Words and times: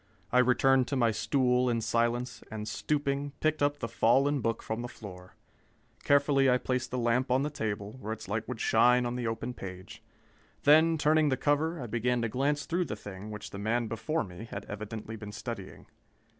I 0.31 0.39
returned 0.39 0.87
to 0.87 0.95
my 0.95 1.11
stool 1.11 1.69
in 1.69 1.79
silence, 1.79 2.41
and 2.49 2.67
stooping, 2.67 3.33
picked 3.39 3.61
up 3.61 3.77
the 3.77 3.87
fallen 3.87 4.41
book 4.41 4.63
from 4.63 4.81
the 4.81 4.87
floor. 4.87 5.35
Carefully 6.03 6.49
I 6.49 6.57
placed 6.57 6.89
the 6.89 6.97
lamp 6.97 7.29
on 7.29 7.43
the 7.43 7.51
table, 7.51 7.97
where 8.01 8.11
its 8.11 8.27
light 8.27 8.47
would 8.47 8.59
shine 8.59 9.05
on 9.05 9.15
the 9.15 9.27
open 9.27 9.53
page. 9.53 10.01
Then, 10.63 10.97
turning 10.97 11.29
the 11.29 11.37
cover, 11.37 11.79
I 11.79 11.85
began 11.85 12.23
to 12.23 12.29
glance 12.29 12.65
through 12.65 12.85
the 12.85 12.95
thing 12.95 13.29
which 13.29 13.51
the 13.51 13.59
man 13.59 13.85
before 13.85 14.23
me 14.23 14.45
had 14.45 14.65
evidently 14.65 15.17
been 15.17 15.31
studying. 15.31 15.85